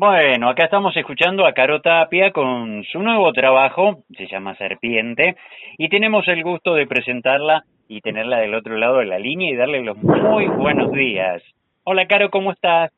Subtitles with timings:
[0.00, 5.36] Bueno, acá estamos escuchando a Caro Tapia con su nuevo trabajo, se llama Serpiente,
[5.76, 9.56] y tenemos el gusto de presentarla y tenerla del otro lado de la línea y
[9.56, 11.42] darle los muy buenos días.
[11.84, 12.90] Hola Caro, ¿cómo estás?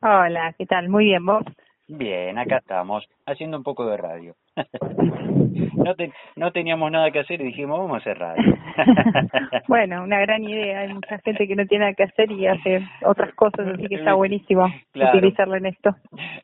[0.00, 0.88] Hola, ¿qué tal?
[0.88, 1.42] Muy bien, ¿vos?
[1.86, 4.34] Bien, acá estamos, haciendo un poco de radio.
[5.74, 5.94] no,
[6.36, 8.56] no teníamos nada que hacer y dijimos, vamos a hacer radio.
[9.68, 10.80] bueno, una gran idea.
[10.80, 13.96] Hay mucha gente que no tiene nada que hacer y hace otras cosas, así que
[13.96, 15.94] está buenísimo utilizarlo en esto.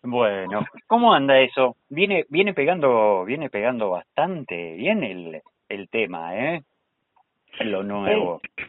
[0.02, 1.76] Bueno, ¿cómo anda eso?
[1.88, 6.62] Viene viene pegando viene pegando bastante bien el, el tema, ¿eh?
[7.60, 8.40] Lo nuevo.
[8.56, 8.64] Eh,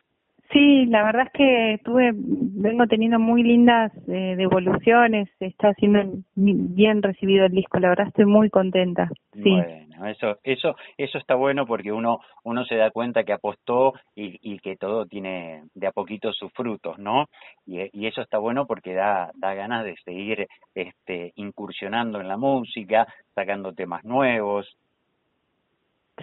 [0.52, 7.02] Sí, la verdad es que tuve, vengo teniendo muy lindas eh, devoluciones, está siendo bien
[7.02, 9.10] recibido el disco, la verdad estoy muy contenta.
[9.32, 9.50] Sí.
[9.50, 14.40] Bueno, eso, eso, eso está bueno porque uno, uno se da cuenta que apostó y,
[14.42, 17.28] y que todo tiene de a poquito sus frutos, ¿no?
[17.66, 22.36] Y, y eso está bueno porque da, da ganas de seguir, este, incursionando en la
[22.36, 24.68] música, sacando temas nuevos.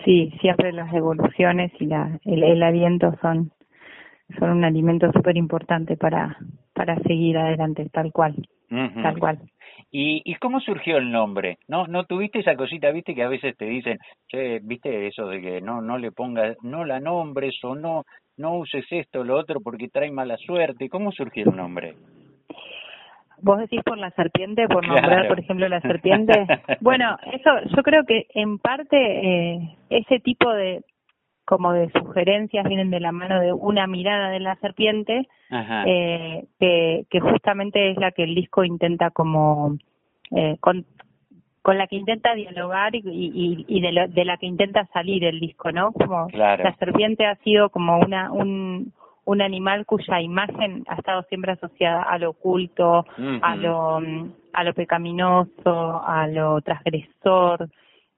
[0.04, 3.52] Sí, siempre las devoluciones y la, el, el aliento son
[4.38, 6.36] son un alimento súper importante para,
[6.74, 8.34] para seguir adelante, tal cual,
[8.68, 9.38] tal cual.
[9.90, 11.58] ¿Y, ¿Y cómo surgió el nombre?
[11.66, 13.98] ¿No no tuviste esa cosita, viste, que a veces te dicen,
[14.28, 18.04] che, viste eso de que no no le pongas, no la nombres o no
[18.36, 20.88] no uses esto o lo otro porque trae mala suerte?
[20.88, 21.94] ¿Cómo surgió el nombre?
[23.40, 26.32] Vos decís por la serpiente, por nombrar, por ejemplo, la serpiente.
[26.80, 30.82] bueno, eso yo creo que en parte eh, ese tipo de,
[31.48, 35.26] como de sugerencias vienen de la mano de una mirada de la serpiente,
[35.86, 39.78] eh, que, que justamente es la que el disco intenta como,
[40.36, 40.84] eh, con,
[41.62, 45.40] con la que intenta dialogar y, y, y de, de, la que intenta salir el
[45.40, 45.92] disco, ¿no?
[45.92, 48.92] Como la serpiente ha sido como una un,
[49.24, 53.06] un animal cuya imagen ha estado siempre asociada a lo oculto,
[53.40, 54.02] a lo
[54.52, 57.70] a lo pecaminoso, a lo transgresor,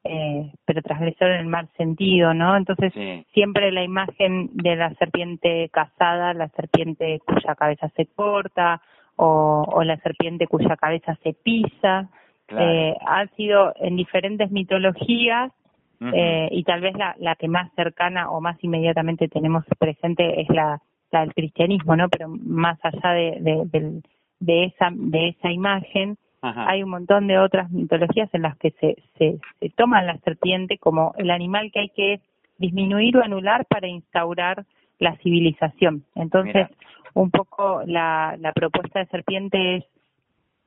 [0.05, 2.57] eh, pero transgresor en el mal sentido, ¿no?
[2.57, 2.93] Entonces,
[3.33, 8.81] siempre la imagen de la serpiente casada, la serpiente cuya cabeza se corta,
[9.17, 12.09] o, o la serpiente cuya cabeza se pisa,
[12.49, 15.53] eh, han sido en diferentes mitologías,
[16.01, 20.49] eh, y tal vez la, la que más cercana o más inmediatamente tenemos presente es
[20.49, 20.81] la,
[21.13, 22.09] la del cristianismo, ¿no?
[22.09, 24.03] Pero más allá de, de, de,
[24.41, 28.97] de esa, de esa imagen, hay un montón de otras mitologías en las que se,
[29.19, 32.21] se, se toma la serpiente como el animal que hay que
[32.59, 34.65] disminuir o anular para instaurar
[34.99, 36.05] la civilización.
[36.15, 36.69] Entonces,
[37.15, 39.85] un poco la, la propuesta de serpiente es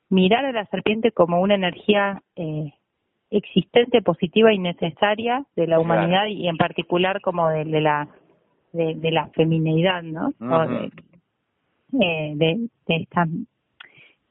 [0.09, 2.73] mirar a la serpiente como una energía eh,
[3.31, 8.07] existente, positiva y necesaria de la humanidad y en particular como de, la
[8.73, 10.29] de, de, la feminidad, ¿no?
[10.39, 10.91] de,
[12.00, 13.25] eh, de, de, esta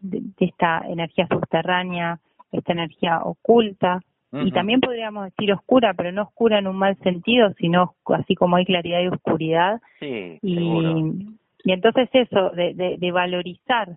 [0.03, 2.19] de, esta energía subterránea,
[2.51, 4.01] esta energía oculta,
[4.35, 8.57] y también podríamos decir oscura, pero no oscura en un mal sentido, sino así como
[8.57, 9.83] hay claridad y oscuridad.
[10.01, 13.91] Sí, y, y entonces eso, de, de, de, valorizar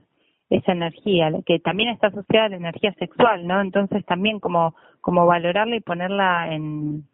[0.50, 3.62] esa energía, que también está asociada a la energía sexual, ¿no?
[3.62, 7.06] Entonces también como, como valorarla y ponerla en,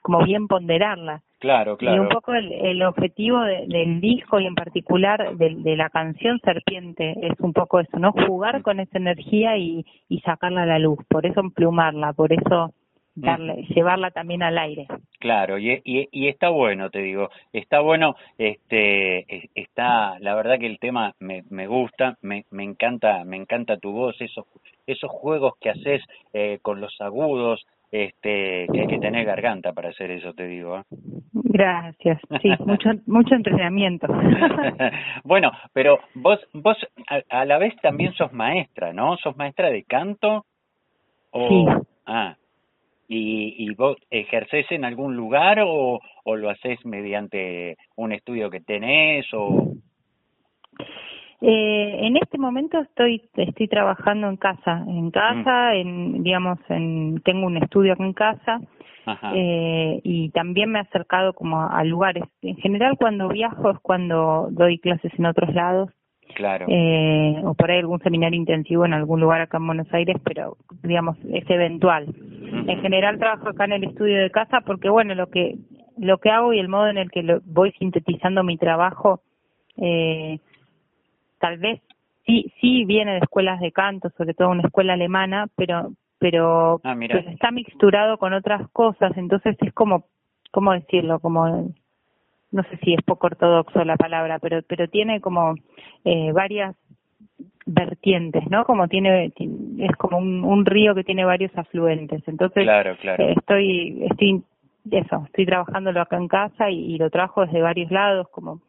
[0.00, 1.22] como bien ponderarla.
[1.42, 1.96] Claro, claro.
[1.96, 6.38] Y un poco el, el objetivo del disco y en particular de, de, la canción
[6.38, 8.12] Serpiente es un poco eso, ¿no?
[8.12, 12.72] Jugar con esa energía y, y sacarla a la luz, por eso emplumarla, por eso
[13.16, 14.86] darle, llevarla también al aire.
[15.18, 20.66] Claro, y, y, y, está bueno, te digo, está bueno, este, está, la verdad que
[20.66, 24.46] el tema me, me gusta, me, me encanta, me encanta tu voz, esos,
[24.86, 26.04] esos juegos que haces
[26.34, 30.78] eh, con los agudos, este, que hay que tener garganta para hacer eso, te digo.
[30.78, 30.82] ¿eh?
[31.52, 34.06] Gracias, sí, mucho, mucho entrenamiento.
[35.24, 36.78] bueno, pero vos, vos
[37.28, 39.18] a, la vez también sos maestra, ¿no?
[39.18, 40.46] ¿Sos maestra de canto?
[41.30, 41.66] O, sí.
[42.06, 42.36] Ah,
[43.06, 48.60] ¿y, ¿y vos ejercés en algún lugar o, o lo haces mediante un estudio que
[48.60, 49.74] tenés o...?
[51.44, 55.74] Eh, en este momento estoy estoy trabajando en casa, en casa, mm.
[55.74, 58.60] en digamos, en tengo un estudio acá en casa
[59.34, 62.22] eh, y también me he acercado como a, lugares.
[62.42, 65.90] En general cuando viajo es cuando doy clases en otros lados.
[66.36, 66.66] Claro.
[66.68, 70.56] Eh, o por ahí algún seminario intensivo en algún lugar acá en Buenos Aires, pero
[70.84, 72.06] digamos es eventual.
[72.68, 75.56] En general trabajo acá en el estudio de casa porque bueno lo que
[75.98, 79.20] lo que hago y el modo en el que lo, voy sintetizando mi trabajo
[79.76, 80.38] eh,
[81.42, 81.82] tal vez
[82.24, 86.94] sí sí viene de escuelas de canto, sobre todo una escuela alemana, pero pero ah,
[86.96, 90.06] pues está mixturado con otras cosas, entonces es como
[90.52, 91.72] cómo decirlo, como
[92.52, 95.56] no sé si es poco ortodoxo la palabra, pero pero tiene como
[96.04, 96.76] eh, varias
[97.66, 98.64] vertientes, ¿no?
[98.64, 99.32] Como tiene,
[99.78, 102.22] es como un, río que tiene varios afluentes.
[102.26, 103.24] Entonces, claro, claro.
[103.24, 104.42] Eh, estoy, estoy,
[104.90, 108.60] eso, estoy trabajándolo acá en casa y, lo trabajo desde varios lados, como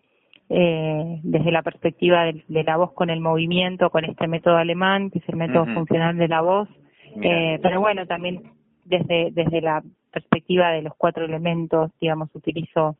[0.56, 5.18] eh, desde la perspectiva de, la voz con el movimiento, con este método alemán, que
[5.18, 6.70] es el método funcional de la voz.
[7.24, 8.52] Eh, pero bueno, también
[8.86, 12.96] desde, desde la perspectiva de los cuatro elementos, digamos, utilizo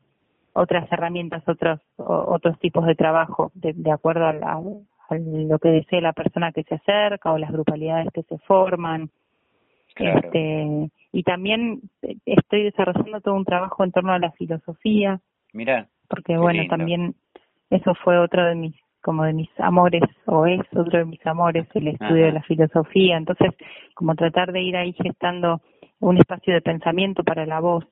[0.52, 4.60] otras herramientas, otros otros tipos de trabajo de, de acuerdo a, la,
[5.16, 9.10] lo que desee la persona que se acerca o las grupalidades que se forman.
[9.94, 11.82] Este, y también
[12.26, 15.20] estoy desarrollando todo un trabajo en torno a la filosofía.
[15.52, 15.86] Mira.
[16.08, 17.14] Porque bueno, también
[17.74, 21.66] eso fue otro de mis como de mis amores o es otro de mis amores
[21.74, 23.18] el estudio de la filosofía.
[23.18, 23.50] Entonces,
[23.94, 25.60] como tratar de ir ahí gestando
[26.00, 27.84] un espacio de pensamiento para la voz.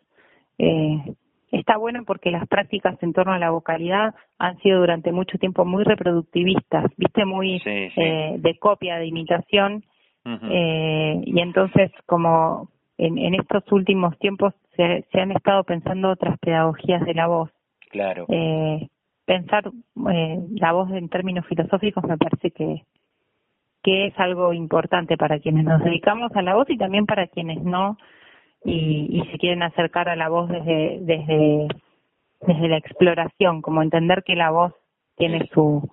[0.57, 1.15] Eh,
[1.51, 5.65] está bueno porque las prácticas en torno a la vocalidad han sido durante mucho tiempo
[5.65, 9.85] muy reproductivistas, viste, muy Eh, de copia, de imitación,
[10.25, 16.39] eh, y entonces como en, en estos últimos tiempos se, se, han estado pensando otras
[16.39, 17.51] pedagogías de la voz.
[17.91, 18.27] Claro.
[18.29, 18.89] Eh,
[19.25, 19.71] pensar
[20.13, 22.83] eh, la voz en términos filosóficos me parece que
[23.83, 27.63] que es algo importante para quienes nos dedicamos a la voz y también para quienes
[27.63, 27.97] no
[28.65, 31.67] y, y se quieren acercar a la voz desde, desde,
[32.43, 34.73] desde la exploración, como entender que la voz
[35.17, 35.91] tiene su,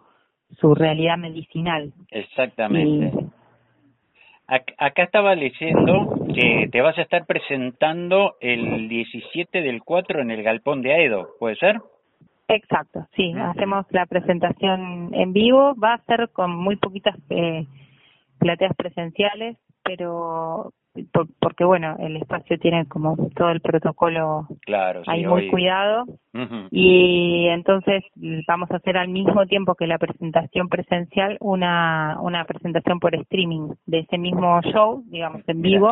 [0.59, 1.91] su realidad medicinal.
[2.11, 3.11] Exactamente.
[4.47, 10.41] Acá estaba leyendo que te vas a estar presentando el 17 del 4 en el
[10.41, 11.79] Galpón de Aedo, ¿puede ser?
[12.51, 17.67] Exacto, sí, hacemos la presentación en vivo, va a ser con muy poquitas eh,
[18.39, 20.73] plateas presenciales, pero
[21.39, 26.05] porque bueno, el espacio tiene como todo el protocolo claro, ahí muy cuidado.
[26.71, 28.03] Y entonces
[28.47, 33.69] vamos a hacer al mismo tiempo que la presentación presencial una una presentación por streaming
[33.85, 35.91] de ese mismo show, digamos en vivo.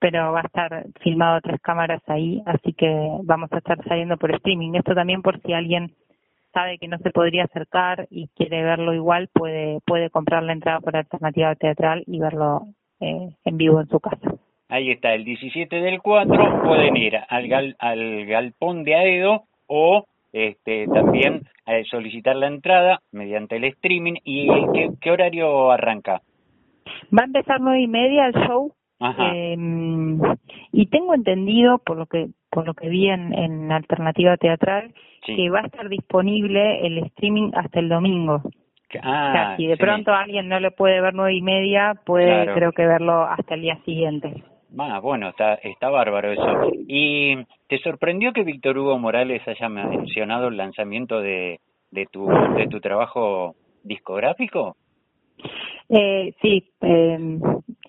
[0.00, 2.88] Pero va a estar filmado a tres cámaras ahí, así que
[3.22, 4.74] vamos a estar saliendo por streaming.
[4.74, 5.94] Esto también por si alguien
[6.52, 10.80] sabe que no se podría acercar y quiere verlo igual, puede puede comprar la entrada
[10.80, 12.62] por alternativa teatral y verlo
[13.00, 14.34] eh, en vivo en su casa.
[14.68, 20.86] Ahí está, el 17 del 4 pueden ir al, al galpón de Aedo o este,
[20.86, 24.14] también eh, solicitar la entrada mediante el streaming.
[24.24, 24.48] ¿Y
[25.00, 26.22] qué, horario arranca?
[27.16, 28.72] Va a empezar nueve y media el show.
[29.00, 29.56] Eh,
[30.72, 34.92] y tengo entendido, por lo que por lo que vi en, en Alternativa Teatral,
[35.24, 38.42] que va a estar disponible el streaming hasta el domingo.
[39.02, 42.86] Ah, si de pronto alguien no lo puede ver nueve y media, puede creo que
[42.86, 44.42] verlo hasta el día siguiente.
[44.78, 46.72] Ah, bueno, está, está bárbaro eso.
[46.88, 47.36] ¿Y
[47.68, 51.60] te sorprendió que Víctor Hugo Morales haya mencionado el lanzamiento de,
[51.90, 52.26] de, tu,
[52.56, 53.54] de tu trabajo
[53.84, 54.76] discográfico?
[55.88, 57.38] Eh, sí, eh,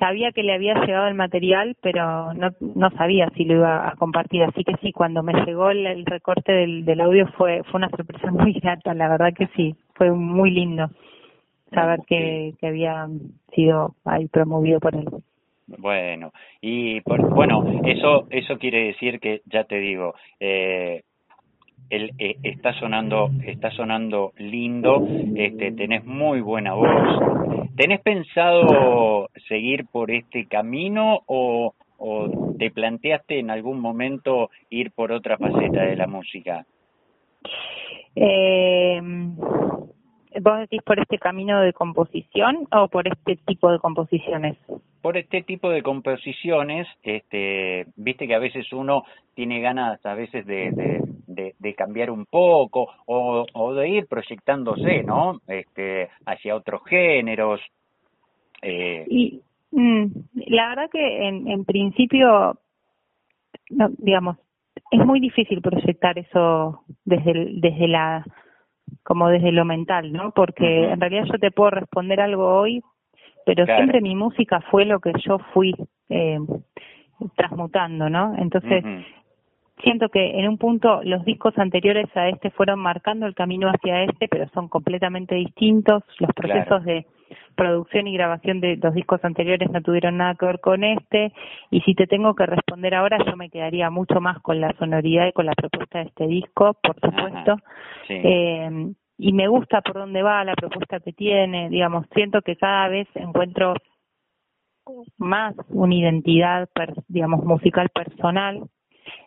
[0.02, 3.96] sabía que le había llegado el material, pero no, no sabía si lo iba a
[3.96, 4.42] compartir.
[4.44, 8.32] Así que sí, cuando me llegó el, recorte del, del audio fue, fue una sorpresa
[8.32, 10.90] muy grata, la verdad que sí, fue muy lindo
[11.72, 13.08] saber que, que había
[13.54, 15.08] sido ahí promovido por él.
[15.68, 21.04] Bueno, y por, bueno, eso eso quiere decir que ya te digo, eh,
[21.90, 27.51] el, eh, está sonando está sonando lindo, este tenés muy buena voz.
[27.76, 35.12] ¿Tenés pensado seguir por este camino o, o te planteaste en algún momento ir por
[35.12, 36.66] otra faceta de la música?
[38.16, 39.00] Eh,
[40.40, 44.58] ¿Vos decís por este camino de composición o por este tipo de composiciones?
[45.02, 50.46] Por este tipo de composiciones, este, viste que a veces uno tiene ganas a veces
[50.46, 50.72] de,
[51.28, 55.42] de, cambiar un poco o, o, de ir proyectándose, ¿no?
[55.48, 57.62] Este, hacia otros géneros.
[58.62, 59.06] Eh.
[59.10, 60.06] Y mm,
[60.48, 62.60] la verdad que en, en principio,
[63.70, 64.38] no, digamos,
[64.92, 68.26] es muy difícil proyectar eso desde, desde la
[69.04, 70.32] como desde lo mental, ¿no?
[70.32, 72.82] Porque en realidad yo te puedo responder algo hoy,
[73.46, 75.74] pero siempre mi música fue lo que yo fui
[76.10, 76.40] eh,
[77.36, 78.36] transmutando, ¿no?
[78.38, 78.84] Entonces,
[79.84, 84.04] siento que en un punto los discos anteriores a este fueron marcando el camino hacia
[84.04, 86.04] este, pero son completamente distintos.
[86.20, 87.06] Los procesos de
[87.56, 91.34] producción y grabación de los discos anteriores no tuvieron nada que ver con este.
[91.70, 95.28] Y si te tengo que responder ahora, yo me quedaría mucho más con la sonoridad
[95.28, 97.58] y con la propuesta de este disco, por supuesto.
[98.10, 101.70] Eh, y me gusta por dónde va la propuesta que tiene.
[101.70, 103.76] Digamos, siento que cada vez encuentro
[105.18, 106.68] más una identidad,
[107.08, 108.64] digamos, musical personal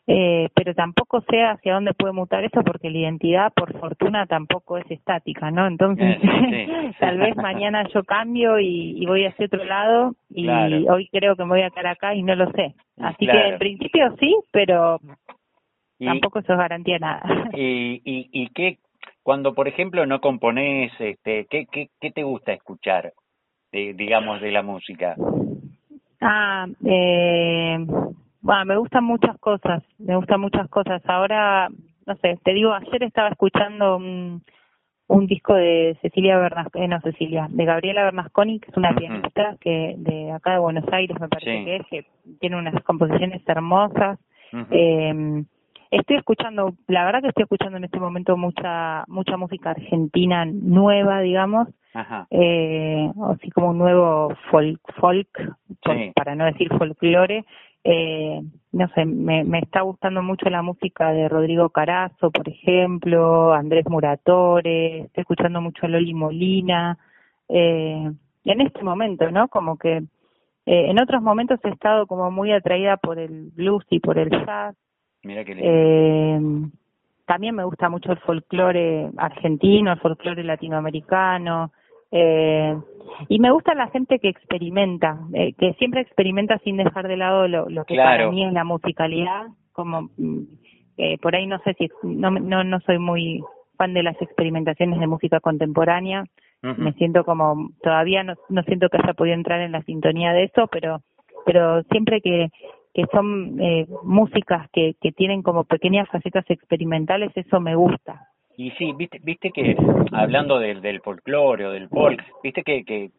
[0.07, 4.77] eh, pero tampoco sé hacia dónde puede mutar eso porque la identidad, por fortuna, tampoco
[4.77, 5.67] es estática, ¿no?
[5.67, 11.37] Entonces, eh, tal vez mañana yo cambio y, voy hacia otro lado y hoy creo
[11.37, 12.75] que me voy a quedar acá y no lo sé.
[12.99, 15.01] Así que en principio sí, pero
[15.99, 17.23] tampoco eso es garantía nada.
[17.55, 18.79] ¿Y, y, y qué,
[19.23, 23.13] cuando por ejemplo no componés, este, qué, qué, qué te gusta escuchar,
[23.73, 25.17] digamos, de la música?
[26.21, 27.79] Ah, eh,
[28.45, 31.01] bueno, me gustan muchas cosas, me gustan muchas cosas.
[31.07, 31.71] Ahora,
[32.07, 34.43] no sé, te digo, ayer estaba escuchando un,
[35.07, 39.57] un disco de Cecilia Bernasconi, eh, no Cecilia, de Gabriela Bernasconi, que es una pianista
[39.59, 42.07] que de acá de Buenos Aires me parece que es, que
[42.39, 44.19] tiene unas composiciones hermosas.
[44.71, 45.43] eh,
[45.91, 51.23] estoy escuchando, la verdad que estoy escuchando en este momento mucha mucha música argentina nueva,
[51.23, 52.27] digamos, Ajá.
[52.31, 55.29] Eh, así como un nuevo folk, folk
[56.15, 57.47] para no decir folclore.
[57.85, 58.41] Eh,
[58.73, 63.87] no sé, me, me está gustando mucho la música de Rodrigo Carazo, por ejemplo, Andrés
[63.87, 66.99] Muratore, estoy escuchando mucho a Loli Molina.
[67.49, 68.11] Eh,
[68.45, 69.49] en este momento, ¿no?
[69.49, 69.97] Como que
[70.67, 74.31] eh, en otros momentos he estado como muy atraída por el blues y por el
[74.31, 74.75] jazz.
[75.23, 75.71] Mira qué lindo.
[75.71, 76.71] Eh,
[77.27, 81.73] también me gusta mucho el folclore argentino, el folclore latinoamericano.
[82.11, 82.77] Eh,
[83.29, 87.49] y me gusta la gente que experimenta, eh, que siempre experimenta sin dejar de lado
[87.49, 90.43] lo, lo que para mí es la musicalidad, como mm,
[90.97, 93.43] eh, por ahí no sé si no, no no soy muy
[93.77, 96.25] fan de las experimentaciones de música contemporánea,
[96.63, 100.45] me siento como todavía no, no siento que haya podido entrar en la sintonía de
[100.45, 101.01] eso, pero
[101.45, 102.49] pero siempre que
[102.95, 108.29] que son eh, músicas que, que tienen como pequeñas facetas experimentales, eso me gusta.
[108.57, 109.77] Y sí, viste, viste que
[110.13, 113.11] hablando del, del folclore o del folk, viste que, que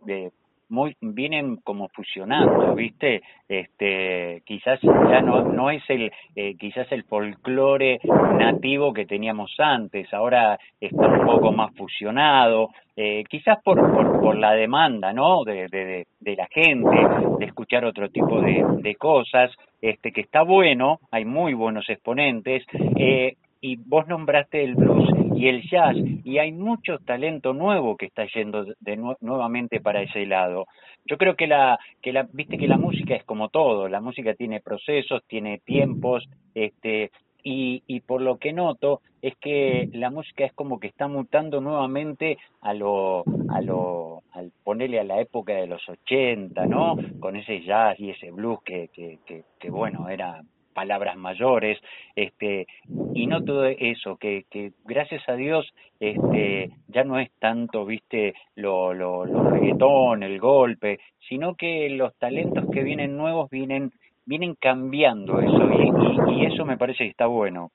[0.70, 3.22] muy vienen como fusionando, ¿viste?
[3.48, 8.00] Este, quizás ya no no es el eh, quizás el folclore
[8.38, 14.38] nativo que teníamos antes, ahora está un poco más fusionado, eh, quizás por, por, por
[14.38, 15.44] la demanda, ¿no?
[15.44, 16.98] De, de, de, la gente,
[17.40, 19.52] de escuchar otro tipo de, de cosas,
[19.82, 22.64] este que está bueno, hay muy buenos exponentes,
[22.98, 23.36] eh,
[23.66, 28.28] y vos nombraste el blues y el jazz y hay mucho talento nuevo que está
[28.28, 30.68] yendo de nuevamente para ese lado.
[31.04, 34.36] Yo creo que la que la viste que la música es como todo, la música
[34.36, 37.10] tiene procesos, tiene tiempos, este
[37.44, 41.60] y, y por lo que noto es que la música es como que está mutando
[41.60, 46.98] nuevamente a lo a lo al ponerle a la época de los 80, ¿no?
[47.20, 50.44] Con ese jazz y ese blues que que que, que bueno, era
[50.76, 51.80] palabras mayores,
[52.16, 52.68] este,
[53.16, 55.66] y no todo eso, que, que gracias a Dios
[56.00, 62.14] este, ya no es tanto, viste, lo, lo, lo reggaetón, el golpe, sino que los
[62.18, 63.92] talentos que vienen nuevos vienen,
[64.26, 67.72] vienen cambiando eso, y, y, eso me parece que está bueno.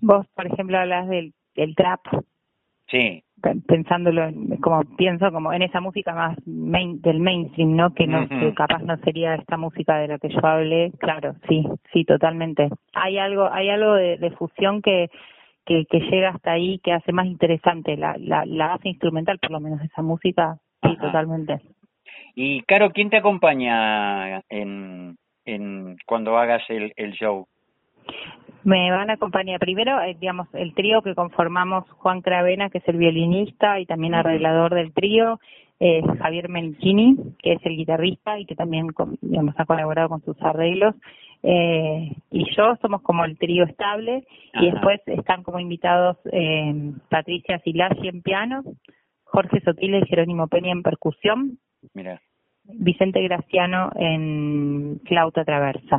[0.00, 2.00] Vos, por ejemplo, hablas del, del trap.
[2.88, 3.24] Sí
[3.66, 4.30] pensándolo
[4.60, 8.82] como pienso como en esa música más main, del mainstream no que no que capaz
[8.82, 12.68] no sería esta música de la que yo hablé claro sí sí totalmente.
[12.94, 15.08] Hay algo hay algo de, fusión que,
[15.64, 19.50] que que llega hasta ahí que hace más interesante la la, la base instrumental por
[19.50, 20.58] lo menos esa música.
[20.82, 21.60] Sí totalmente.
[22.34, 27.46] Y Caro quién te acompaña en en cuando hagas el el show
[28.64, 29.58] me van a acompañar.
[29.58, 34.14] Primero, eh, digamos, el trío que conformamos Juan Cravena, que es el violinista y también
[34.14, 35.38] arreglador del trío,
[35.82, 38.88] eh, Javier Menchini, que es el guitarrista y que también
[39.22, 40.94] digamos, ha colaborado con sus arreglos,
[41.42, 44.24] eh, y yo somos como el trío estable,
[44.54, 48.62] y después están como invitados eh, Patricia Silasi en piano,
[49.24, 51.58] Jorge Sotile y Jerónimo Peña en percusión.
[51.94, 52.20] Mira.
[52.74, 55.98] Vicente Graciano en flauta traversa.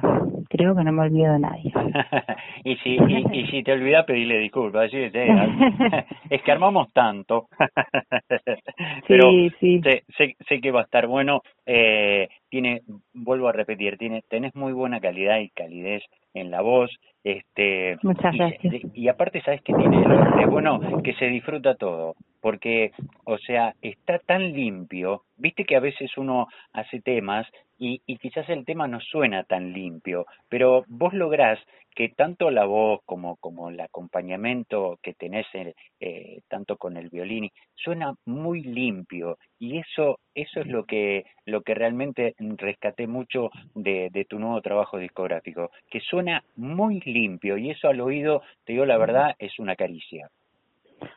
[0.49, 1.71] Creo que no me olvido de nadie.
[2.63, 4.91] y, si, y, si te olvidas, pedirle disculpas.
[6.29, 7.47] es que armamos tanto.
[9.07, 11.41] Pero sí, Sé, sé, sé, que va a estar bueno.
[11.65, 12.81] Eh, tiene,
[13.13, 16.03] vuelvo a repetir, tiene, tenés muy buena calidad y calidez
[16.33, 16.91] en la voz.
[17.23, 18.83] Este, Muchas gracias.
[18.93, 20.01] Y, aparte, ¿sabes que tiene?
[20.37, 22.91] De bueno, que se disfruta todo porque,
[23.23, 28.49] o sea, está tan limpio, viste que a veces uno hace temas y, y quizás
[28.49, 31.59] el tema no suena tan limpio, pero vos lográs
[31.95, 35.45] que tanto la voz como, como el acompañamiento que tenés
[35.99, 39.37] eh, tanto con el violín suena muy limpio.
[39.59, 44.61] Y eso eso es lo que lo que realmente rescaté mucho de, de tu nuevo
[44.61, 47.57] trabajo discográfico que suena muy limpio.
[47.57, 50.29] Y eso al oído te digo la verdad es una caricia.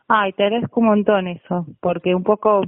[0.09, 2.62] Ay, te agradezco un montón eso, porque un poco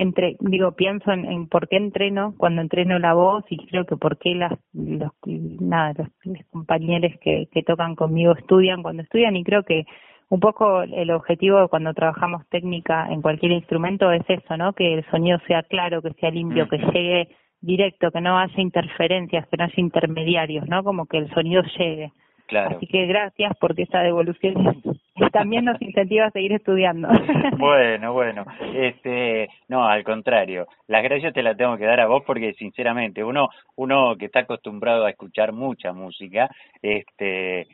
[0.00, 4.16] entre digo pienso en, por qué entreno cuando entreno la voz y creo que por
[4.16, 5.92] qué las los nada
[6.24, 9.84] los, compañeros que, que tocan conmigo estudian cuando estudian y creo que
[10.30, 15.04] un poco el objetivo cuando trabajamos técnica en cualquier instrumento es eso no que el
[15.10, 17.28] sonido sea claro que sea limpio que llegue
[17.60, 22.10] directo que no haya interferencias que no haya intermediarios no como que el sonido llegue
[22.58, 24.54] Así que gracias porque esa devolución
[25.32, 27.08] también nos incentiva a seguir estudiando.
[27.58, 32.22] bueno, bueno, este, no, al contrario, las gracias te las tengo que dar a vos
[32.26, 36.48] porque sinceramente uno, uno que está acostumbrado a escuchar mucha música,
[36.82, 37.66] este,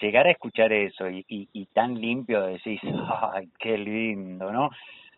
[0.00, 2.80] llegar a escuchar eso y, y, tan limpio decís,
[3.34, 4.70] ay, qué lindo, ¿no?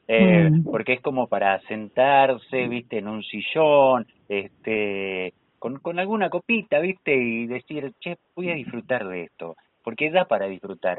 [0.07, 0.65] Eh, mm.
[0.65, 7.15] porque es como para sentarse, viste, en un sillón, este, con, con alguna copita, ¿viste?
[7.15, 10.99] Y decir, che, voy a disfrutar de esto, porque da para disfrutar,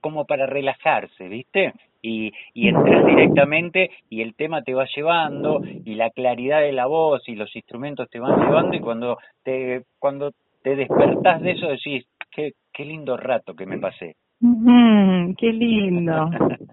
[0.00, 1.72] como, para relajarse, ¿viste?
[2.02, 6.86] Y, y entras directamente y el tema te va llevando y la claridad de la
[6.86, 11.68] voz y los instrumentos te van llevando y cuando te, cuando te despertás de eso
[11.68, 14.16] decís, qué, qué lindo rato que me pasé.
[14.40, 16.30] Qué lindo.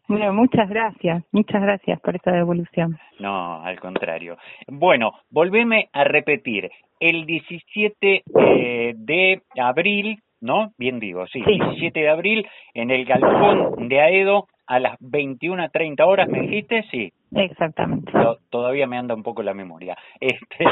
[0.07, 2.97] Bueno, muchas gracias, muchas gracias por esta devolución.
[3.19, 4.37] No, al contrario.
[4.67, 6.69] Bueno, volveme a repetir.
[6.99, 10.71] El 17 eh, de abril, ¿no?
[10.77, 16.27] Bien digo, sí, 17 de abril, en el Galpón de Aedo, a las 21.30 horas,
[16.29, 16.83] ¿me dijiste?
[16.91, 17.11] Sí.
[17.35, 18.11] Exactamente.
[18.49, 19.97] todavía me anda un poco la memoria.
[20.19, 20.65] Este,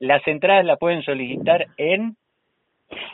[0.00, 2.16] las entradas las pueden solicitar en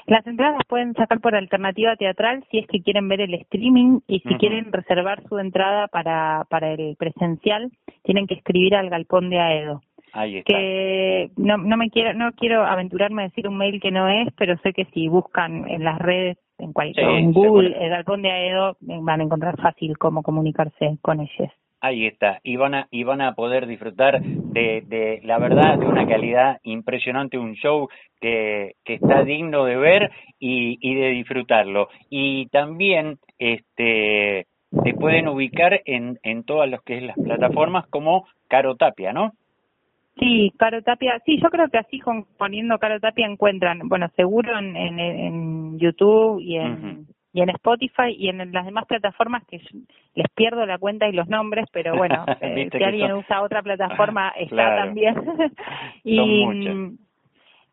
[0.07, 4.21] las entradas pueden sacar por alternativa teatral si es que quieren ver el streaming y
[4.21, 7.71] si quieren reservar su entrada para, para el presencial,
[8.03, 9.81] tienen que escribir al galpón de Aedo.
[10.13, 10.53] Ahí está.
[10.53, 14.29] Que no, no me quiero, no quiero aventurarme a decir un mail que no es,
[14.37, 18.31] pero sé que si buscan en las redes, en cualquier, en Google, el galpón de
[18.31, 21.51] Aedo, van a encontrar fácil cómo comunicarse con ellos.
[21.85, 25.87] Ahí está, y van a, y van a poder disfrutar de, de la verdad, de
[25.87, 27.89] una calidad impresionante, un show
[28.21, 31.89] que, que está digno de ver y, y de disfrutarlo.
[32.09, 34.47] Y también este
[34.85, 39.33] te pueden ubicar en, en todas las que es las plataformas como Caro Tapia, ¿no?
[40.21, 44.57] Sí, Caro Tapia, sí, yo creo que así con, poniendo Caro Tapia encuentran, bueno, seguro
[44.57, 49.61] en, en, en YouTube y en, y en Spotify y en las demás plataformas que
[50.15, 54.33] les pierdo la cuenta y los nombres, pero bueno, eh, si alguien usa otra plataforma
[54.37, 55.17] está también.
[56.05, 56.97] y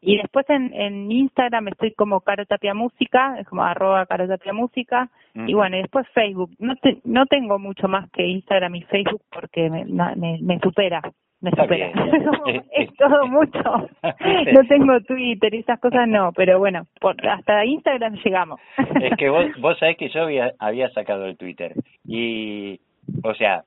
[0.01, 4.53] y después en, en Instagram estoy como Caro Tapia Música, es como arroba Caro Tapia
[4.53, 6.51] Música, y bueno, y después Facebook.
[6.57, 11.01] No te, no tengo mucho más que Instagram y Facebook porque me, me, me supera
[11.41, 11.91] me supera.
[12.71, 13.61] es todo mucho.
[13.61, 18.59] no tengo Twitter y esas cosas no, pero bueno, por, hasta Instagram llegamos.
[19.01, 21.73] es que vos, vos sabés que yo había, había sacado el Twitter
[22.05, 22.79] y,
[23.23, 23.63] o sea,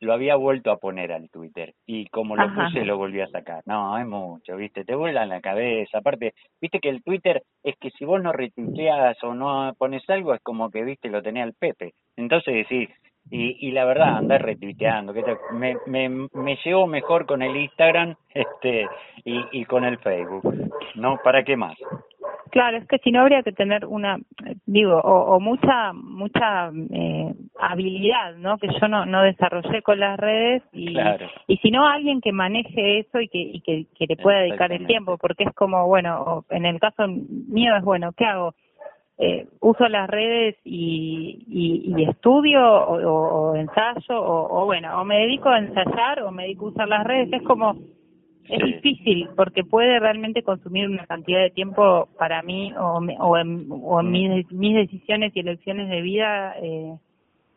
[0.00, 3.62] lo había vuelto a poner al Twitter y como lo puse lo volví a sacar.
[3.66, 4.84] No, es mucho, ¿viste?
[4.84, 5.98] Te vuela en la cabeza.
[5.98, 10.34] Aparte, ¿viste que el Twitter es que si vos no retuiteas o no pones algo
[10.34, 11.08] es como que, ¿viste?
[11.08, 11.94] Lo tenía el Pepe.
[12.16, 12.90] Entonces decís,
[13.30, 18.14] y, y la verdad andar retuiteando que me, me, me llevo mejor con el Instagram
[18.34, 18.86] este
[19.24, 21.76] y, y con el Facebook no para qué más
[22.50, 24.16] claro es que si no habría que tener una
[24.64, 30.18] digo o, o mucha mucha eh, habilidad no que yo no no desarrollé con las
[30.18, 30.96] redes y
[31.48, 34.70] y si no alguien que maneje eso y que y que, que le pueda dedicar
[34.70, 38.54] el tiempo porque es como bueno en el caso mío es bueno qué hago
[39.18, 45.58] eh, uso las redes y, y, estudio o, ensayo o, bueno, o me dedico a
[45.58, 47.76] ensayar o me dedico a usar las redes, es como,
[48.44, 53.66] es difícil porque puede realmente consumir una cantidad de tiempo para mí o, o en,
[53.70, 56.96] o en mis, mis decisiones y elecciones de vida eh,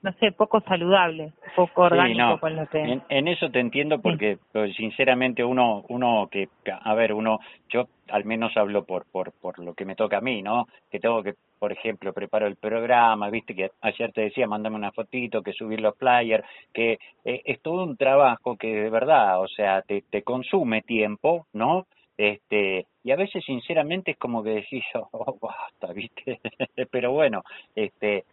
[0.01, 3.01] no sé, poco saludable, poco orgánico con lo que...
[3.09, 8.23] En, eso te entiendo porque pues, sinceramente uno, uno que, a ver, uno, yo al
[8.23, 10.67] menos hablo por, por, por lo que me toca a mí, ¿no?
[10.89, 14.91] Que tengo que, por ejemplo, preparo el programa, viste que ayer te decía, mándame una
[14.91, 16.93] fotito, que subir los flyers, que
[17.25, 21.85] eh, es todo un trabajo que de verdad, o sea, te, te consume tiempo, ¿no?
[22.17, 26.41] este y a veces sinceramente es como que decís oh, basta viste
[26.91, 27.43] pero bueno
[27.73, 28.25] este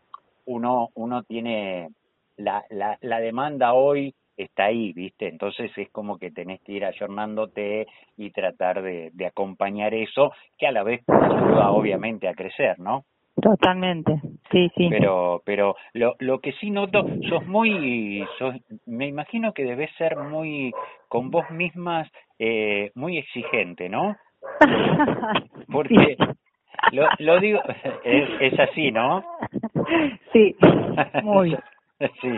[0.46, 1.90] uno, uno tiene
[2.36, 5.28] la, la, la demanda hoy está ahí, ¿viste?
[5.28, 7.86] Entonces es como que tenés que ir ayornándote
[8.16, 13.04] y tratar de, de acompañar eso, que a la vez ayuda obviamente a crecer, ¿no?
[13.40, 14.20] Totalmente,
[14.50, 14.88] sí, sí.
[14.88, 18.54] Pero, pero lo, lo que sí noto, sos muy, sos,
[18.86, 20.72] me imagino que debes ser muy,
[21.08, 24.16] con vos mismas, eh, muy exigente, ¿no?
[25.70, 26.16] Porque
[26.92, 27.60] lo, lo digo,
[28.04, 29.22] es, es así, ¿no?
[30.32, 30.56] Sí,
[31.22, 31.56] muy.
[32.20, 32.30] sí,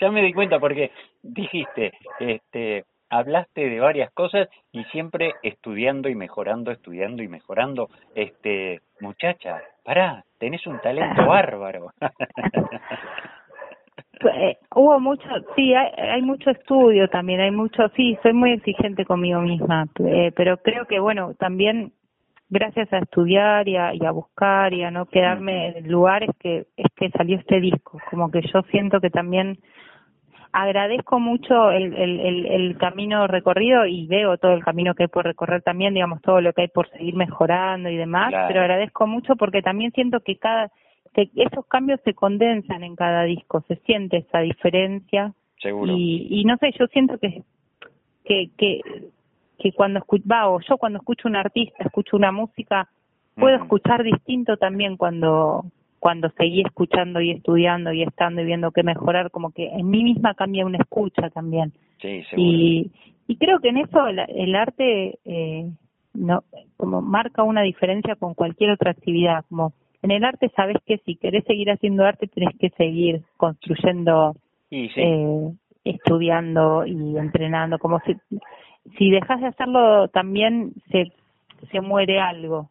[0.00, 0.90] ya me di cuenta porque
[1.22, 2.84] dijiste, este,
[3.14, 7.88] hablaste de varias cosas y siempre estudiando y mejorando, estudiando y mejorando.
[8.14, 11.92] Este, muchacha, pará, tenés un talento bárbaro.
[14.32, 19.04] Eh, hubo mucho, sí, hay, hay mucho estudio también, hay mucho, sí, soy muy exigente
[19.04, 21.92] conmigo misma, eh, pero creo que, bueno, también
[22.48, 26.64] gracias a estudiar y a, y a buscar y a no quedarme en lugares que
[26.74, 29.58] es que salió este disco, como que yo siento que también
[30.54, 35.24] agradezco mucho el, el, el, camino recorrido y veo todo el camino que hay por
[35.24, 39.34] recorrer también, digamos, todo lo que hay por seguir mejorando y demás, pero agradezco mucho
[39.34, 40.70] porque también siento que cada
[41.12, 45.32] que esos cambios se condensan en cada disco, se siente esa diferencia.
[45.60, 45.92] Seguro.
[45.92, 47.42] Y, y no sé, yo siento que
[48.24, 48.80] que que,
[49.58, 52.88] que cuando escucho, o yo cuando escucho un artista, escucho una música,
[53.34, 55.64] puedo escuchar distinto también cuando
[56.04, 60.04] cuando seguí escuchando y estudiando y estando y viendo que mejorar, como que en mí
[60.04, 61.72] misma cambia una escucha también.
[61.98, 62.90] Sí, Y,
[63.26, 65.64] y creo que en eso el, arte eh,
[66.12, 66.44] no
[66.76, 69.46] como marca una diferencia con cualquier otra actividad.
[69.48, 74.36] Como en el arte sabes que si querés seguir haciendo arte tenés que seguir construyendo,
[74.70, 75.52] eh,
[75.84, 77.78] estudiando y entrenando.
[77.78, 78.14] Como si
[78.98, 81.10] si dejas de hacerlo también se
[81.72, 82.68] se muere algo.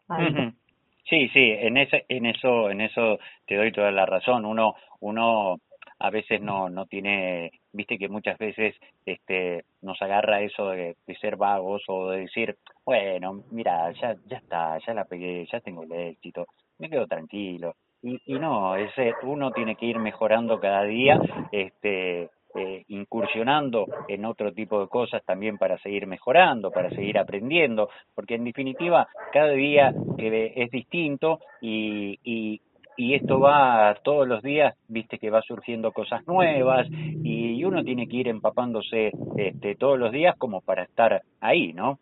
[1.08, 4.46] Sí, sí, en ese, en eso, en eso te doy toda la razón.
[4.46, 5.58] Uno, uno
[5.98, 11.36] a veces no, no tiene, viste que muchas veces, este, nos agarra eso de, ser
[11.36, 15.92] vagos o de decir, bueno, mira, ya, ya está, ya la pegué, ya tengo el
[15.92, 16.46] éxito,
[16.78, 17.74] me quedo tranquilo.
[18.02, 21.18] Y, y no, ese, uno tiene que ir mejorando cada día,
[21.52, 27.88] este, eh, incursionando en otro tipo de cosas también para seguir mejorando, para seguir aprendiendo,
[28.14, 32.60] porque en definitiva cada día es distinto y, y,
[32.96, 38.06] y esto va todos los días, viste que va surgiendo cosas nuevas y uno tiene
[38.06, 41.98] que ir empapándose este, todos los días como para estar ahí, ¿no?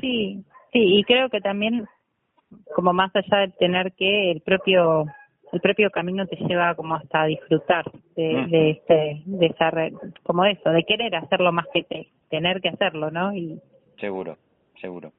[0.00, 1.86] Sí, sí, y creo que también
[2.74, 5.06] como más allá de tener que el propio
[5.52, 7.84] el propio camino te lleva como hasta disfrutar
[8.16, 8.50] de, mm.
[8.50, 9.70] de este de esa
[10.22, 13.60] como eso de querer hacerlo más que tener que hacerlo no y
[13.98, 14.36] seguro
[14.80, 15.12] seguro.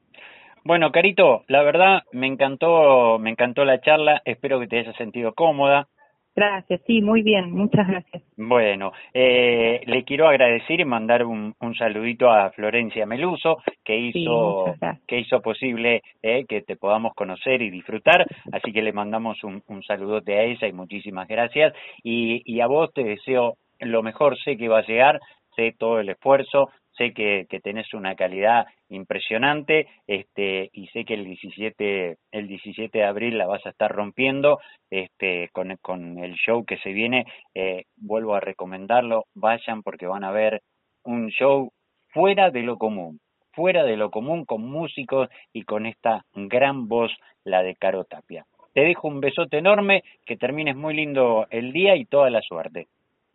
[0.64, 5.34] Bueno carito la verdad me encantó me encantó la charla espero que te hayas sentido
[5.34, 5.88] cómoda
[6.36, 8.24] Gracias, sí, muy bien, muchas gracias.
[8.38, 14.74] Bueno, eh, le quiero agradecer y mandar un, un saludito a Florencia Meluso, que hizo,
[15.08, 19.62] que hizo posible eh, que te podamos conocer y disfrutar, así que le mandamos un,
[19.68, 21.74] un saludote a ella y muchísimas gracias.
[22.04, 25.20] Y, y a vos te deseo lo mejor, sé que va a llegar,
[25.56, 31.14] sé todo el esfuerzo, sé que, que tenés una calidad impresionante este y sé que
[31.14, 34.60] el 17 el 17 de abril la vas a estar rompiendo
[34.92, 40.32] este con, el show que se viene eh, vuelvo a recomendarlo vayan porque van a
[40.32, 40.62] ver
[41.04, 41.72] un show
[42.10, 43.20] fuera de lo común
[43.54, 47.12] fuera de lo común con músicos y con esta gran voz
[47.44, 48.46] la de Caro Tapia.
[48.74, 52.88] Te dejo un besote enorme que termines muy lindo el día y toda la suerte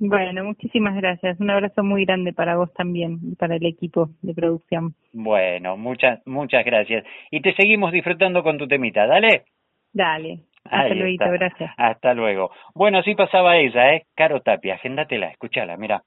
[0.08, 1.38] bueno, muchísimas gracias.
[1.40, 4.94] Un abrazo muy grande para vos también y para el equipo de producción.
[5.12, 7.04] Bueno, muchas muchas gracias.
[7.30, 9.44] Y te seguimos disfrutando con tu temita, dale.
[9.92, 10.40] Dale.
[10.64, 11.70] Hasta luego, gracias.
[11.76, 12.50] Hasta luego.
[12.74, 14.06] Bueno, así pasaba ella, ¿eh?
[14.14, 16.02] Caro Tapia, agéndatela, escúchala, mira.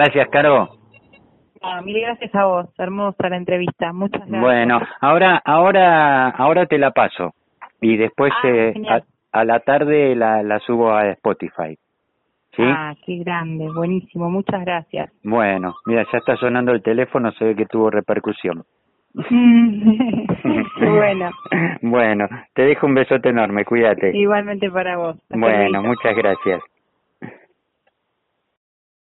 [0.00, 0.66] Gracias, Caro.
[1.60, 4.40] Ah, mil gracias a vos, hermosa la entrevista, muchas gracias.
[4.40, 7.34] Bueno, ahora, ahora, ahora te la paso
[7.82, 8.72] y después ah, eh,
[9.30, 11.76] a, la tarde la, la subo a Spotify.
[12.56, 12.62] ¿Sí?
[12.64, 15.12] Ah, qué grande, buenísimo, muchas gracias.
[15.22, 18.64] Bueno, mira, ya está sonando el teléfono, se ve que tuvo repercusión.
[20.80, 21.30] bueno.
[21.82, 24.16] Bueno, te dejo un besote enorme, cuídate.
[24.16, 25.16] Igualmente para vos.
[25.28, 26.62] bueno, muchas gracias.